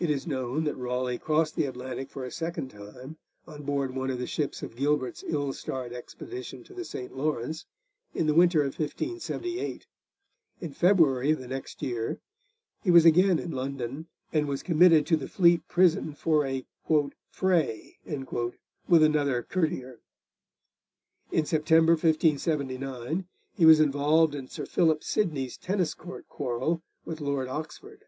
It 0.00 0.10
is 0.10 0.26
known 0.26 0.64
that 0.64 0.74
Raleigh 0.74 1.18
crossed 1.20 1.54
the 1.54 1.66
Atlantic 1.66 2.10
for 2.10 2.24
a 2.24 2.32
second 2.32 2.70
time 2.72 3.16
on 3.46 3.62
board 3.62 3.94
one 3.94 4.10
of 4.10 4.18
the 4.18 4.26
ships 4.26 4.60
of 4.60 4.74
Gilbert's 4.74 5.22
ill 5.24 5.52
starred 5.52 5.92
expedition 5.92 6.64
to 6.64 6.74
the 6.74 6.84
St. 6.84 7.16
Lawrence 7.16 7.64
in 8.12 8.26
the 8.26 8.34
winter 8.34 8.62
of 8.62 8.76
1578. 8.76 9.86
In 10.60 10.72
February 10.72 11.30
of 11.30 11.38
the 11.38 11.46
next 11.46 11.80
year 11.80 12.18
he 12.82 12.90
was 12.90 13.04
again 13.04 13.38
in 13.38 13.52
London, 13.52 14.08
and 14.32 14.48
was 14.48 14.64
committed 14.64 15.06
to 15.06 15.16
the 15.16 15.28
Fleet 15.28 15.68
Prison 15.68 16.12
for 16.12 16.44
a 16.44 16.66
'fray' 17.30 17.98
with 18.88 19.02
another 19.04 19.44
courtier. 19.44 20.00
In 21.30 21.44
September 21.46 21.92
1579, 21.92 23.28
he 23.54 23.64
was 23.64 23.78
involved 23.78 24.34
in 24.34 24.48
Sir 24.48 24.66
Philip 24.66 25.04
Sidney's 25.04 25.56
tennis 25.56 25.94
court 25.94 26.26
quarrel 26.28 26.82
with 27.04 27.20
Lord 27.20 27.46
Oxford. 27.46 28.06